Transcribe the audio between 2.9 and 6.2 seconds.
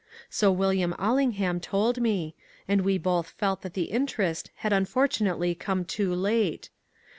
both felt that the interest had unfortunately come too